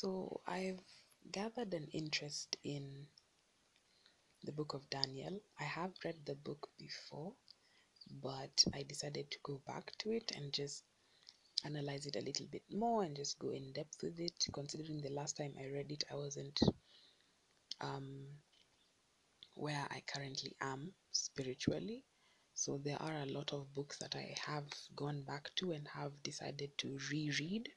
So 0.00 0.40
I've 0.44 0.82
gathered 1.30 1.72
an 1.72 1.86
interest 1.92 2.56
in 2.64 3.06
the 4.42 4.50
book 4.50 4.74
of 4.74 4.90
Daniel. 4.90 5.40
I 5.60 5.62
have 5.62 5.92
read 6.04 6.16
the 6.26 6.34
book 6.34 6.68
before, 6.76 7.34
but 8.20 8.64
I 8.74 8.82
decided 8.82 9.30
to 9.30 9.38
go 9.44 9.60
back 9.68 9.92
to 9.98 10.10
it 10.10 10.32
and 10.34 10.52
just 10.52 10.82
analyze 11.64 12.06
it 12.06 12.16
a 12.16 12.24
little 12.24 12.46
bit 12.50 12.64
more 12.72 13.04
and 13.04 13.14
just 13.14 13.38
go 13.38 13.50
in 13.50 13.72
depth 13.72 14.02
with 14.02 14.18
it. 14.18 14.44
Considering 14.52 15.00
the 15.00 15.12
last 15.12 15.36
time 15.36 15.54
I 15.60 15.68
read 15.68 15.92
it, 15.92 16.02
I 16.10 16.16
wasn't 16.16 16.58
um, 17.80 18.26
where 19.54 19.86
I 19.92 20.02
currently 20.12 20.56
am 20.60 20.92
spiritually. 21.12 22.02
So 22.54 22.80
there 22.82 23.00
are 23.00 23.18
a 23.18 23.26
lot 23.26 23.52
of 23.52 23.72
books 23.72 23.98
that 23.98 24.16
I 24.16 24.34
have 24.44 24.66
gone 24.96 25.22
back 25.22 25.54
to 25.58 25.70
and 25.70 25.86
have 25.86 26.20
decided 26.24 26.76
to 26.78 26.98
reread, 27.12 27.68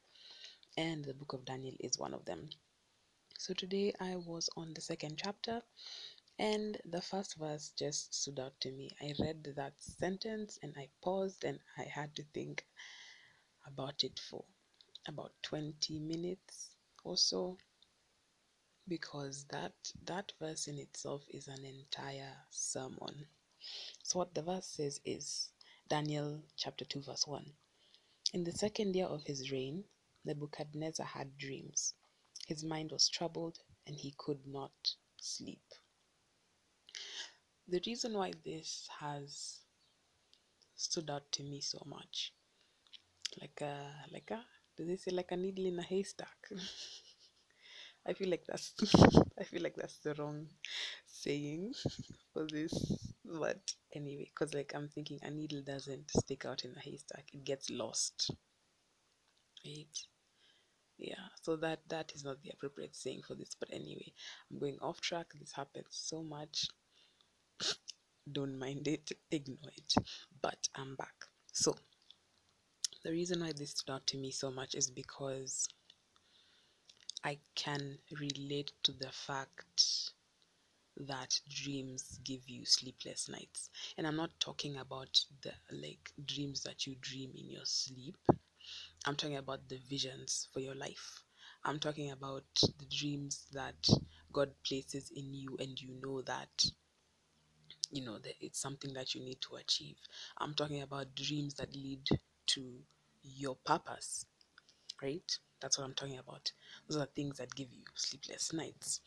and 0.78 1.04
the 1.04 1.12
book 1.12 1.32
of 1.32 1.44
Daniel 1.44 1.74
is 1.80 1.98
one 1.98 2.14
of 2.14 2.24
them. 2.24 2.48
So 3.36 3.52
today 3.52 3.92
I 3.98 4.14
was 4.14 4.48
on 4.56 4.74
the 4.74 4.80
second 4.80 5.18
chapter, 5.20 5.60
and 6.38 6.78
the 6.84 7.02
first 7.02 7.34
verse 7.34 7.72
just 7.76 8.14
stood 8.14 8.38
out 8.38 8.60
to 8.60 8.70
me. 8.70 8.92
I 9.00 9.12
read 9.18 9.42
that 9.56 9.72
sentence 9.80 10.56
and 10.62 10.72
I 10.76 10.88
paused 11.02 11.42
and 11.42 11.58
I 11.76 11.82
had 11.82 12.14
to 12.14 12.22
think 12.32 12.64
about 13.66 14.04
it 14.04 14.20
for 14.30 14.44
about 15.08 15.32
20 15.42 15.98
minutes 15.98 16.70
or 17.02 17.16
so 17.16 17.58
because 18.86 19.46
that 19.50 19.72
that 20.06 20.32
verse 20.40 20.68
in 20.68 20.78
itself 20.78 21.24
is 21.28 21.48
an 21.48 21.64
entire 21.64 22.36
sermon. 22.50 23.26
So 24.04 24.20
what 24.20 24.32
the 24.32 24.42
verse 24.42 24.66
says 24.66 25.00
is 25.04 25.48
Daniel 25.88 26.40
chapter 26.56 26.84
2 26.84 27.02
verse 27.02 27.26
1. 27.26 27.44
In 28.32 28.44
the 28.44 28.52
second 28.52 28.94
year 28.94 29.06
of 29.06 29.24
his 29.24 29.50
reign, 29.50 29.82
Nebuchadnezzar 30.24 31.06
had 31.06 31.36
dreams. 31.38 31.94
His 32.46 32.64
mind 32.64 32.92
was 32.92 33.08
troubled 33.08 33.58
and 33.86 33.96
he 33.96 34.14
could 34.18 34.46
not 34.46 34.94
sleep. 35.16 35.62
The 37.68 37.80
reason 37.86 38.14
why 38.14 38.32
this 38.44 38.88
has 38.98 39.60
stood 40.74 41.10
out 41.10 41.30
to 41.30 41.42
me 41.42 41.60
so 41.60 41.82
much, 41.84 42.32
like 43.40 43.60
a 43.62 43.74
like 44.12 44.30
a 44.30 44.44
do 44.76 44.84
they 44.84 44.96
say 44.96 45.10
like 45.10 45.32
a 45.32 45.36
needle 45.36 45.66
in 45.66 45.78
a 45.78 45.82
haystack? 45.82 46.38
I 48.06 48.12
feel 48.12 48.30
like 48.30 48.44
that's 48.46 48.72
I 49.40 49.44
feel 49.44 49.62
like 49.62 49.76
that's 49.76 49.98
the 49.98 50.14
wrong 50.14 50.48
saying 51.06 51.74
for 52.32 52.46
this. 52.46 52.74
But 53.24 53.74
anyway, 53.92 54.30
because 54.32 54.54
like 54.54 54.72
I'm 54.74 54.88
thinking 54.88 55.18
a 55.22 55.30
needle 55.30 55.62
doesn't 55.62 56.10
stick 56.10 56.44
out 56.46 56.64
in 56.64 56.74
a 56.76 56.80
haystack, 56.80 57.26
it 57.32 57.44
gets 57.44 57.70
lost. 57.70 58.30
Yeah, 60.98 61.28
so 61.42 61.56
that 61.56 61.80
that 61.88 62.12
is 62.14 62.24
not 62.24 62.42
the 62.42 62.50
appropriate 62.50 62.96
saying 62.96 63.22
for 63.26 63.34
this. 63.34 63.54
But 63.58 63.72
anyway, 63.72 64.12
I'm 64.50 64.58
going 64.58 64.78
off 64.80 65.00
track. 65.00 65.26
This 65.38 65.52
happens 65.52 65.86
so 65.90 66.22
much. 66.22 66.66
Don't 68.32 68.58
mind 68.58 68.88
it, 68.88 69.12
ignore 69.30 69.72
it. 69.76 69.94
But 70.42 70.68
I'm 70.74 70.96
back. 70.96 71.14
So 71.52 71.76
the 73.04 73.10
reason 73.10 73.40
why 73.40 73.52
this 73.52 73.70
stood 73.70 73.92
out 73.92 74.06
to 74.08 74.18
me 74.18 74.30
so 74.30 74.50
much 74.50 74.74
is 74.74 74.90
because 74.90 75.68
I 77.24 77.38
can 77.54 77.98
relate 78.20 78.72
to 78.84 78.92
the 78.92 79.10
fact 79.12 80.12
that 80.96 81.40
dreams 81.48 82.18
give 82.24 82.48
you 82.48 82.64
sleepless 82.64 83.28
nights. 83.28 83.70
And 83.96 84.06
I'm 84.06 84.16
not 84.16 84.38
talking 84.40 84.76
about 84.76 85.24
the 85.42 85.52
like 85.70 86.12
dreams 86.24 86.62
that 86.64 86.86
you 86.86 86.96
dream 87.00 87.30
in 87.36 87.50
your 87.50 87.64
sleep. 87.64 88.16
I'm 89.06 89.16
talking 89.16 89.36
about 89.36 89.68
the 89.68 89.78
visions 89.88 90.48
for 90.52 90.60
your 90.60 90.74
life. 90.74 91.22
I'm 91.64 91.78
talking 91.80 92.10
about 92.12 92.44
the 92.62 92.86
dreams 92.86 93.46
that 93.52 93.88
God 94.32 94.52
places 94.66 95.10
in 95.14 95.34
you 95.34 95.56
and 95.60 95.80
you 95.80 95.90
know 96.02 96.22
that 96.22 96.64
you 97.90 98.04
know 98.04 98.18
that 98.18 98.34
it's 98.40 98.60
something 98.60 98.92
that 98.94 99.14
you 99.14 99.22
need 99.22 99.40
to 99.40 99.56
achieve. 99.56 99.96
I'm 100.38 100.54
talking 100.54 100.82
about 100.82 101.14
dreams 101.14 101.54
that 101.54 101.74
lead 101.74 102.06
to 102.48 102.72
your 103.22 103.56
purpose, 103.64 104.26
right? 105.02 105.38
That's 105.60 105.78
what 105.78 105.84
I'm 105.84 105.94
talking 105.94 106.18
about. 106.18 106.52
Those 106.88 107.00
are 107.02 107.06
things 107.06 107.38
that 107.38 107.54
give 107.54 107.72
you 107.72 107.84
sleepless 107.94 108.52
nights. 108.52 109.00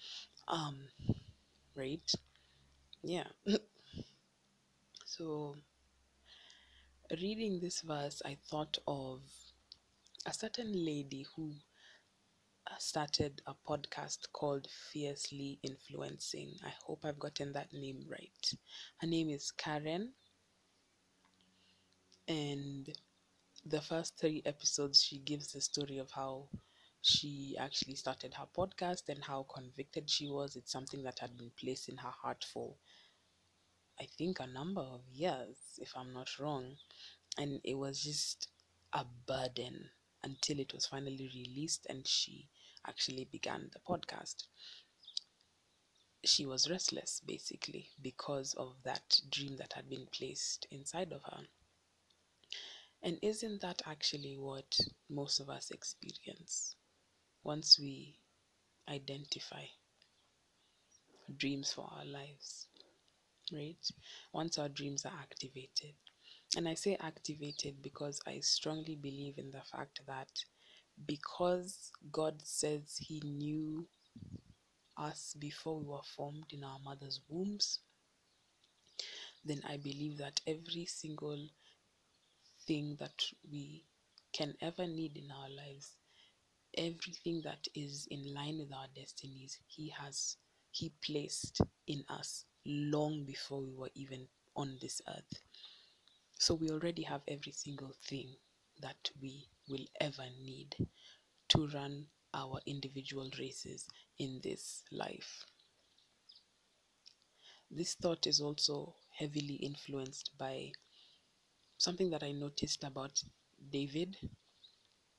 Um, 0.47 0.79
right? 1.75 2.11
Yeah. 3.03 3.25
so, 5.05 5.55
reading 7.21 7.59
this 7.59 7.81
verse, 7.81 8.21
I 8.25 8.37
thought 8.49 8.79
of 8.87 9.21
a 10.25 10.33
certain 10.33 10.71
lady 10.85 11.25
who 11.35 11.53
uh, 12.67 12.77
started 12.79 13.41
a 13.47 13.53
podcast 13.67 14.31
called 14.33 14.67
Fiercely 14.91 15.59
Influencing. 15.63 16.53
I 16.63 16.71
hope 16.85 17.05
I've 17.05 17.19
gotten 17.19 17.53
that 17.53 17.71
name 17.73 18.05
right. 18.09 18.53
Her 18.97 19.07
name 19.07 19.29
is 19.29 19.51
Karen. 19.51 20.13
And 22.27 22.91
the 23.65 23.81
first 23.81 24.17
three 24.17 24.41
episodes, 24.45 25.03
she 25.03 25.19
gives 25.19 25.51
the 25.53 25.61
story 25.61 25.97
of 25.99 26.11
how 26.11 26.49
she 27.01 27.55
actually 27.59 27.95
started 27.95 28.33
her 28.35 28.47
podcast 28.57 29.09
and 29.09 29.23
how 29.23 29.43
convicted 29.43 30.09
she 30.09 30.27
was. 30.27 30.55
It's 30.55 30.71
something 30.71 31.03
that 31.03 31.19
had 31.19 31.37
been 31.37 31.51
placed 31.59 31.89
in 31.89 31.97
her 31.97 32.11
heart 32.11 32.45
for, 32.53 32.75
I 33.97 34.05
think, 34.05 34.39
a 34.41 34.47
number 34.47 34.81
of 34.81 35.07
years, 35.09 35.79
if 35.79 35.95
I'm 35.95 36.11
not 36.11 36.37
wrong. 36.39 36.77
And 37.37 37.61
it 37.63 37.75
was 37.75 38.03
just 38.03 38.49
a 38.93 39.05
burden 39.05 39.89
until 40.23 40.59
it 40.59 40.73
was 40.73 40.85
finally 40.85 41.29
released 41.33 41.85
and 41.89 42.07
she 42.07 42.49
actually 42.87 43.25
began 43.25 43.69
the 43.73 43.79
podcast. 43.79 44.47
She 46.25 46.47
was 46.47 46.67
restless 46.67 47.19
basically 47.23 47.91
because 48.01 48.55
of 48.55 48.81
that 48.81 49.21
dream 49.29 49.57
that 49.57 49.73
had 49.73 49.87
been 49.87 50.07
placed 50.07 50.65
inside 50.71 51.11
of 51.11 51.21
her. 51.25 51.45
And 53.03 53.19
isn't 53.21 53.59
that 53.61 53.81
actually 53.85 54.37
what 54.37 54.79
most 55.09 55.41
of 55.41 55.49
us 55.49 55.71
experience 55.71 56.77
once 57.43 57.79
we 57.79 58.19
identify 58.87 59.67
dreams 61.35 61.73
for 61.73 61.89
our 61.91 62.05
lives? 62.05 62.67
Right? 63.51 63.91
Once 64.33 64.57
our 64.59 64.69
dreams 64.69 65.05
are 65.05 65.13
activated. 65.21 65.95
And 66.57 66.67
I 66.67 66.73
say 66.75 66.97
activated 66.99 67.81
because 67.81 68.21
I 68.27 68.39
strongly 68.41 68.95
believe 68.95 69.37
in 69.37 69.51
the 69.51 69.61
fact 69.61 70.01
that 70.07 70.29
because 71.07 71.91
God 72.11 72.41
says 72.43 72.97
He 72.99 73.21
knew 73.21 73.87
us 74.97 75.33
before 75.39 75.79
we 75.79 75.85
were 75.85 76.03
formed 76.15 76.45
in 76.51 76.63
our 76.63 76.79
mother's 76.79 77.21
wombs, 77.29 77.79
then 79.45 79.61
I 79.67 79.77
believe 79.77 80.17
that 80.17 80.41
every 80.45 80.85
single 80.85 81.47
thing 82.67 82.97
that 82.99 83.23
we 83.49 83.85
can 84.33 84.55
ever 84.61 84.85
need 84.87 85.17
in 85.17 85.31
our 85.31 85.49
lives, 85.49 85.95
everything 86.77 87.41
that 87.43 87.67
is 87.75 88.07
in 88.11 88.33
line 88.33 88.57
with 88.59 88.73
our 88.73 88.87
destinies, 88.95 89.57
He 89.67 89.89
has 89.89 90.37
He 90.71 90.91
placed 91.03 91.61
in 91.87 92.03
us 92.09 92.45
long 92.65 93.23
before 93.25 93.61
we 93.61 93.73
were 93.73 93.91
even 93.95 94.27
on 94.55 94.77
this 94.81 95.01
earth. 95.07 95.41
So 96.41 96.55
we 96.55 96.71
already 96.71 97.03
have 97.03 97.21
every 97.27 97.51
single 97.51 97.93
thing 98.03 98.35
that 98.79 99.11
we 99.21 99.47
will 99.69 99.85
ever 99.99 100.25
need 100.41 100.75
to 101.49 101.67
run 101.67 102.07
our 102.33 102.59
individual 102.65 103.29
races 103.37 103.87
in 104.17 104.41
this 104.41 104.83
life. 104.91 105.45
This 107.69 107.93
thought 107.93 108.25
is 108.25 108.41
also 108.41 108.95
heavily 109.11 109.53
influenced 109.53 110.35
by 110.35 110.71
something 111.77 112.09
that 112.09 112.23
I 112.23 112.31
noticed 112.31 112.83
about 112.83 113.23
David, 113.69 114.17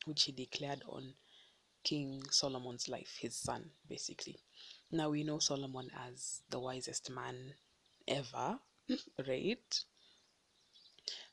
which 0.06 0.24
he 0.24 0.32
declared 0.32 0.82
on 0.88 1.14
King 1.84 2.24
Solomon's 2.32 2.88
life, 2.88 3.16
his 3.20 3.36
son, 3.36 3.70
basically. 3.88 4.40
Now 4.90 5.10
we 5.10 5.22
know 5.22 5.38
Solomon 5.38 5.88
as 5.94 6.42
the 6.50 6.58
wisest 6.58 7.10
man 7.10 7.54
ever, 8.08 8.58
right? 9.28 9.84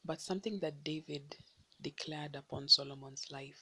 But 0.10 0.22
something 0.22 0.58
that 0.62 0.84
David 0.84 1.36
declared 1.80 2.36
upon 2.36 2.68
Solomon's 2.68 3.30
life, 3.30 3.62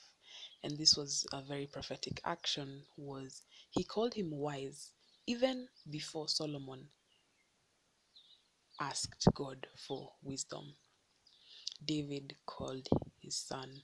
and 0.64 0.78
this 0.78 0.96
was 0.96 1.28
a 1.34 1.42
very 1.42 1.68
prophetic 1.68 2.22
action, 2.24 2.84
was 2.96 3.42
he 3.70 3.84
called 3.84 4.14
him 4.14 4.32
wise 4.32 4.94
even 5.26 5.68
before 5.90 6.30
Solomon 6.30 6.88
asked 8.80 9.28
God 9.34 9.68
for 9.76 10.14
wisdom. 10.24 10.78
David 11.84 12.38
called 12.46 12.88
his 13.20 13.36
son 13.36 13.82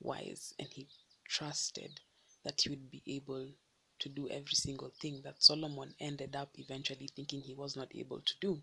wise 0.00 0.54
and 0.58 0.68
he 0.72 0.88
trusted 1.28 2.00
that 2.44 2.62
he 2.62 2.70
would 2.70 2.90
be 2.90 3.02
able 3.06 3.46
to 3.98 4.08
do 4.08 4.26
every 4.30 4.54
single 4.54 4.90
thing 5.02 5.20
that 5.22 5.42
Solomon 5.42 5.94
ended 6.00 6.34
up 6.34 6.48
eventually 6.54 7.10
thinking 7.14 7.42
he 7.42 7.52
was 7.52 7.76
not 7.76 7.94
able 7.94 8.22
to 8.22 8.34
do, 8.40 8.62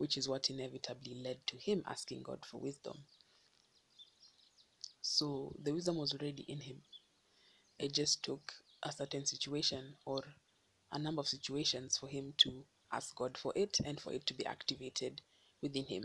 which 0.00 0.16
is 0.16 0.26
what 0.26 0.48
inevitably 0.48 1.14
led 1.22 1.36
to 1.46 1.58
him 1.58 1.82
asking 1.86 2.22
God 2.22 2.38
for 2.46 2.58
wisdom. 2.58 2.96
So 5.02 5.54
the 5.62 5.74
wisdom 5.74 5.96
was 5.96 6.14
already 6.14 6.42
in 6.48 6.58
him. 6.60 6.78
It 7.78 7.92
just 7.92 8.22
took 8.22 8.50
a 8.82 8.92
certain 8.92 9.26
situation 9.26 9.96
or 10.06 10.22
a 10.90 10.98
number 10.98 11.20
of 11.20 11.28
situations 11.28 11.98
for 11.98 12.08
him 12.08 12.32
to 12.38 12.64
ask 12.90 13.14
God 13.14 13.36
for 13.36 13.52
it 13.54 13.76
and 13.84 14.00
for 14.00 14.10
it 14.14 14.24
to 14.28 14.32
be 14.32 14.46
activated 14.46 15.20
within 15.60 15.84
him. 15.84 16.04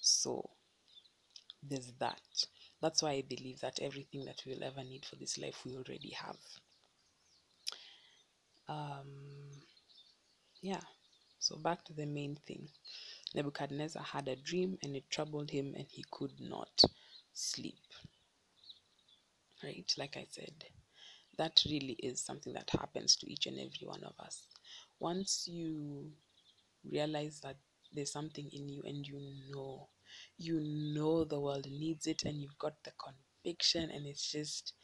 So 0.00 0.50
there's 1.62 1.92
that. 2.00 2.20
That's 2.82 3.04
why 3.04 3.10
I 3.12 3.22
believe 3.22 3.60
that 3.60 3.78
everything 3.80 4.24
that 4.24 4.42
we'll 4.44 4.64
ever 4.64 4.82
need 4.82 5.04
for 5.04 5.14
this 5.14 5.38
life 5.38 5.60
we 5.64 5.76
already 5.76 6.10
have. 6.10 6.38
Um, 8.68 9.06
yeah. 10.60 10.80
So 11.40 11.56
back 11.56 11.84
to 11.86 11.94
the 11.94 12.06
main 12.06 12.36
thing. 12.46 12.68
Nebuchadnezzar 13.34 14.02
had 14.02 14.28
a 14.28 14.36
dream 14.36 14.78
and 14.82 14.94
it 14.94 15.08
troubled 15.10 15.50
him 15.50 15.74
and 15.76 15.86
he 15.88 16.04
could 16.10 16.38
not 16.38 16.82
sleep. 17.32 17.80
Right? 19.64 19.92
Like 19.96 20.16
I 20.16 20.26
said, 20.30 20.64
that 21.38 21.62
really 21.66 21.96
is 22.02 22.20
something 22.20 22.52
that 22.52 22.70
happens 22.70 23.16
to 23.16 23.32
each 23.32 23.46
and 23.46 23.58
every 23.58 23.86
one 23.86 24.04
of 24.04 24.12
us. 24.18 24.46
Once 24.98 25.48
you 25.50 26.12
realize 26.84 27.40
that 27.40 27.56
there's 27.92 28.12
something 28.12 28.48
in 28.52 28.68
you 28.68 28.82
and 28.84 29.06
you 29.06 29.20
know, 29.50 29.88
you 30.36 30.60
know 30.60 31.24
the 31.24 31.40
world 31.40 31.66
needs 31.70 32.06
it 32.06 32.24
and 32.24 32.40
you've 32.42 32.58
got 32.58 32.74
the 32.84 32.92
conviction 32.98 33.90
and 33.90 34.06
it's 34.06 34.30
just, 34.30 34.74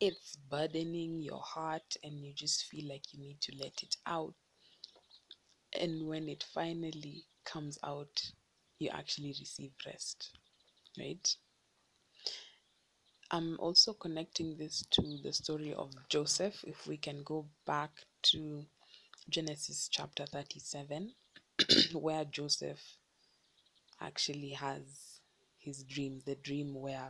it's 0.00 0.36
burdening 0.50 1.22
your 1.22 1.40
heart 1.40 1.96
and 2.02 2.20
you 2.20 2.34
just 2.34 2.64
feel 2.64 2.88
like 2.88 3.14
you 3.14 3.20
need 3.20 3.40
to 3.40 3.52
let 3.58 3.82
it 3.82 3.96
out. 4.06 4.34
And 5.80 6.06
when 6.06 6.28
it 6.28 6.44
finally 6.54 7.26
comes 7.44 7.78
out, 7.82 8.22
you 8.78 8.90
actually 8.90 9.34
receive 9.38 9.72
rest, 9.86 10.30
right? 10.98 11.36
I'm 13.30 13.58
also 13.58 13.92
connecting 13.94 14.56
this 14.56 14.84
to 14.92 15.18
the 15.22 15.32
story 15.32 15.74
of 15.74 15.92
Joseph. 16.08 16.62
If 16.64 16.86
we 16.86 16.96
can 16.96 17.22
go 17.24 17.46
back 17.66 17.90
to 18.30 18.64
Genesis 19.28 19.88
chapter 19.90 20.26
37, 20.26 21.12
where 21.92 22.24
Joseph 22.24 22.80
actually 24.00 24.50
has 24.50 25.20
his 25.58 25.82
dream, 25.82 26.20
the 26.26 26.36
dream 26.36 26.74
where, 26.74 27.08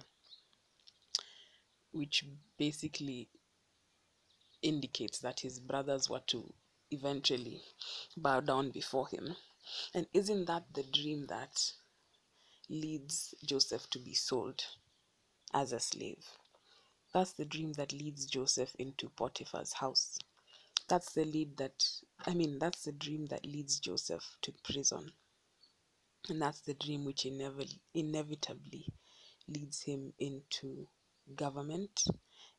which 1.93 2.25
basically 2.59 3.29
indicates 4.63 5.19
that 5.19 5.41
his 5.41 5.61
brothers 5.61 6.09
were 6.09 6.23
to 6.29 6.53
eventually 6.91 7.63
bow 8.17 8.41
down 8.41 8.71
before 8.71 9.09
him. 9.09 9.37
And 9.95 10.07
isn't 10.13 10.47
that 10.47 10.65
the 10.75 10.83
dream 10.83 11.27
that 11.29 11.73
leads 12.69 13.35
Joseph 13.45 13.89
to 13.91 13.99
be 13.99 14.15
sold 14.15 14.65
as 15.53 15.73
a 15.73 15.81
slave? 15.81 16.27
That's 17.13 17.33
the 17.33 17.45
dream 17.45 17.73
that 17.75 17.93
leads 17.93 18.27
Joseph 18.27 18.75
into 18.79 19.09
Potiphar's 19.09 19.73
house. 19.75 20.19
That's 20.89 21.13
the 21.13 21.25
lead 21.25 21.57
that, 21.59 21.85
I 22.27 22.35
mean, 22.35 22.59
that's 22.59 22.85
the 22.85 22.93
dream 22.93 23.27
that 23.27 23.47
leads 23.47 23.79
Joseph 23.81 24.37
to 24.43 24.53
prison. 24.65 25.13
And 26.29 26.43
that's 26.43 26.61
the 26.61 26.75
dream 26.75 27.05
which 27.05 27.25
inevitably, 27.25 27.81
inevitably 27.95 28.87
leads 29.47 29.83
him 29.83 30.13
into 30.19 30.89
government 31.37 32.05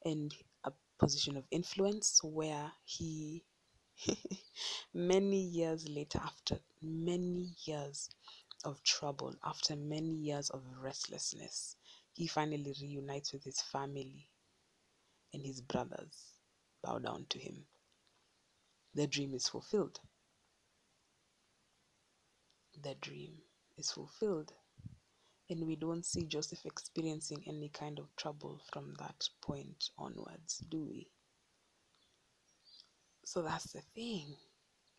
and 0.03 0.33
a 0.63 0.71
position 0.99 1.35
of 1.35 1.43
influence 1.51 2.23
where 2.23 2.71
he 2.85 3.43
many 4.93 5.41
years 5.41 5.87
later, 5.87 6.19
after 6.23 6.59
many 6.81 7.55
years 7.65 8.09
of 8.63 8.81
trouble, 8.83 9.35
after 9.43 9.75
many 9.75 10.13
years 10.13 10.49
of 10.49 10.63
restlessness, 10.81 11.75
he 12.13 12.27
finally 12.27 12.73
reunites 12.81 13.33
with 13.33 13.43
his 13.43 13.61
family 13.61 14.29
and 15.33 15.45
his 15.45 15.61
brothers 15.61 16.39
bow 16.81 16.97
down 16.99 17.25
to 17.29 17.39
him. 17.39 17.65
The 18.93 19.07
dream 19.07 19.33
is 19.33 19.49
fulfilled. 19.49 19.99
The 22.81 22.95
dream 22.95 23.41
is 23.77 23.91
fulfilled. 23.91 24.53
And 25.49 25.67
we 25.67 25.75
don't 25.75 26.05
see 26.05 26.25
Joseph 26.25 26.65
experiencing 26.65 27.43
any 27.47 27.69
kind 27.69 27.99
of 27.99 28.15
trouble 28.15 28.61
from 28.71 28.95
that 28.99 29.29
point 29.41 29.89
onwards, 29.97 30.59
do 30.69 30.83
we? 30.85 31.09
So 33.25 33.41
that's 33.41 33.73
the 33.73 33.81
thing. 33.81 34.37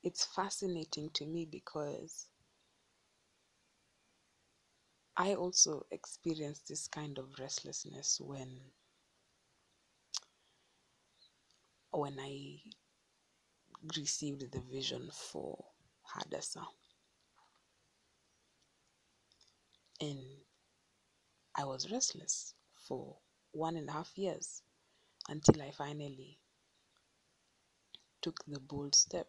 It's 0.03 0.27
fascinating 0.27 1.09
to 1.15 1.25
me 1.25 1.47
because 1.47 2.27
I 5.17 5.35
also 5.35 5.85
experienced 5.91 6.69
this 6.69 6.89
kind 6.89 7.19
of 7.19 7.39
restlessness 7.39 8.19
when 8.19 8.73
when 11.91 12.17
I 12.21 12.61
received 13.97 14.53
the 14.53 14.61
vision 14.61 15.11
for 15.13 15.65
Hadassah. 16.05 16.69
And 20.01 20.45
I 21.57 21.65
was 21.65 21.91
restless 21.91 22.55
for 22.73 23.19
one 23.51 23.77
and 23.77 23.89
a 23.89 23.93
half 23.95 24.17
years 24.17 24.63
until 25.29 25.63
I 25.63 25.73
finally 25.73 26.39
took 28.27 28.45
the 28.49 28.59
bold 28.59 28.93
step 28.93 29.29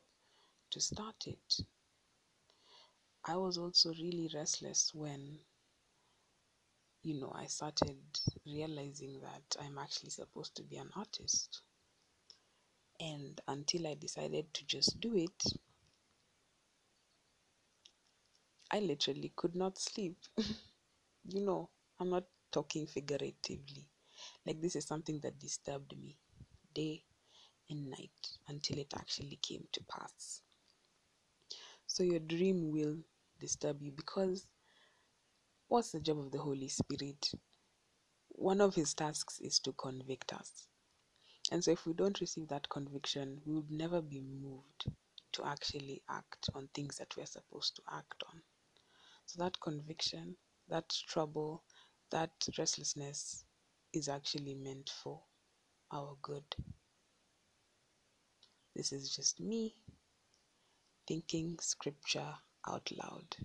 to 0.71 0.81
start 0.81 1.27
it. 1.27 1.59
I 3.25 3.35
was 3.37 3.59
also 3.59 3.91
really 3.93 4.27
restless 4.33 4.91
when, 4.91 5.37
you 7.01 7.19
know, 7.19 7.31
I 7.33 7.47
started 7.47 7.97
realizing 8.45 9.19
that 9.21 9.55
I'm 9.59 9.79
actually 9.79 10.11
supposed 10.11 10.55
to 10.57 10.63
be 10.63 10.77
an 10.77 10.91
artist. 10.95 11.61
And 12.99 13.41
until 13.47 13.87
I 13.87 13.95
decided 13.95 14.53
to 14.53 14.65
just 14.65 14.99
do 14.99 15.15
it, 15.15 15.43
I 18.71 18.79
literally 18.79 19.33
could 19.35 19.55
not 19.57 19.77
sleep. 19.77 20.17
you 21.25 21.41
know, 21.41 21.69
I'm 21.99 22.09
not 22.09 22.25
talking 22.51 22.87
figuratively. 22.87 23.89
Like, 24.45 24.61
this 24.61 24.75
is 24.75 24.85
something 24.85 25.19
that 25.21 25.39
disturbed 25.39 25.97
me 25.97 26.17
day 26.73 27.03
and 27.69 27.89
night 27.89 28.37
until 28.47 28.77
it 28.79 28.93
actually 28.95 29.39
came 29.41 29.67
to 29.71 29.83
pass. 29.83 30.41
So, 31.85 32.03
your 32.03 32.19
dream 32.19 32.71
will 32.71 32.97
disturb 33.39 33.81
you 33.81 33.91
because 33.91 34.47
what's 35.67 35.91
the 35.91 35.99
job 35.99 36.19
of 36.19 36.31
the 36.31 36.37
Holy 36.39 36.67
Spirit? 36.67 37.31
One 38.29 38.61
of 38.61 38.75
his 38.75 38.93
tasks 38.93 39.39
is 39.39 39.59
to 39.59 39.73
convict 39.73 40.33
us. 40.33 40.67
And 41.51 41.63
so, 41.63 41.71
if 41.71 41.85
we 41.85 41.93
don't 41.93 42.19
receive 42.21 42.47
that 42.49 42.69
conviction, 42.69 43.41
we 43.45 43.55
would 43.55 43.71
never 43.71 44.01
be 44.01 44.21
moved 44.21 44.85
to 45.33 45.45
actually 45.45 46.03
act 46.09 46.49
on 46.53 46.69
things 46.73 46.97
that 46.97 47.15
we're 47.17 47.25
supposed 47.25 47.75
to 47.77 47.81
act 47.91 48.23
on. 48.31 48.41
So, 49.25 49.43
that 49.43 49.59
conviction, 49.61 50.35
that 50.67 50.89
trouble, 51.07 51.63
that 52.11 52.31
restlessness 52.57 53.45
is 53.93 54.09
actually 54.09 54.55
meant 54.55 54.91
for 55.03 55.21
our 55.91 56.17
good. 56.21 56.43
This 58.77 58.93
is 58.93 59.09
just 59.09 59.39
me 59.39 59.73
thinking 61.07 61.57
scripture 61.59 62.35
out 62.67 62.91
loud. 62.91 63.35